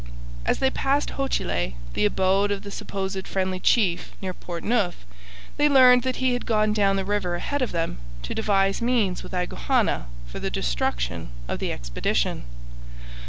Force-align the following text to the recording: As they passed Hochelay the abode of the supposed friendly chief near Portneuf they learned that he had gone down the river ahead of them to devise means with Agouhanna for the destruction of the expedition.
As 0.47 0.57
they 0.57 0.71
passed 0.71 1.11
Hochelay 1.11 1.75
the 1.93 2.05
abode 2.05 2.49
of 2.49 2.63
the 2.63 2.71
supposed 2.71 3.27
friendly 3.27 3.59
chief 3.59 4.13
near 4.19 4.33
Portneuf 4.33 5.05
they 5.57 5.69
learned 5.69 6.01
that 6.01 6.15
he 6.15 6.33
had 6.33 6.47
gone 6.47 6.73
down 6.73 6.95
the 6.95 7.05
river 7.05 7.35
ahead 7.35 7.61
of 7.61 7.71
them 7.71 7.99
to 8.23 8.33
devise 8.33 8.81
means 8.81 9.21
with 9.21 9.33
Agouhanna 9.35 10.05
for 10.25 10.39
the 10.39 10.49
destruction 10.49 11.29
of 11.47 11.59
the 11.59 11.71
expedition. 11.71 12.45